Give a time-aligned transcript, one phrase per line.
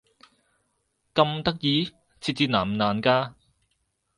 [1.13, 1.93] 咁得意？
[2.21, 3.33] 設置難唔難㗎？